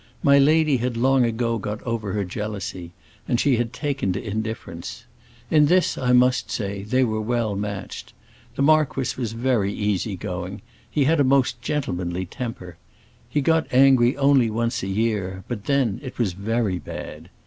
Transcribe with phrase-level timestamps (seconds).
[0.23, 2.91] My lady had long ago got over her jealousy,
[3.27, 5.03] and she had taken to indifference.
[5.51, 8.13] In this, I must say, they were well matched.
[8.55, 12.77] The marquis was very easy going; he had a most gentlemanly temper.
[13.29, 17.29] He got angry only once a year, but then it was very bad.